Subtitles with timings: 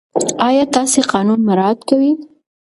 [0.47, 2.09] آیا تاسې قانون مراعات کوئ؟